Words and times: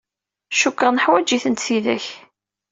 Cukkeɣ 0.59 0.89
neḥwaǧ-itent 0.91 1.63
tidak. 1.65 2.05